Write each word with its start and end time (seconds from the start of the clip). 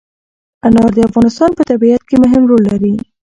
انار 0.65 0.91
د 0.97 0.99
افغانستان 1.09 1.49
په 1.57 1.63
طبیعت 1.71 2.01
کې 2.09 2.15
مهم 2.23 2.43
رول 2.49 2.61
لري. 2.71 2.93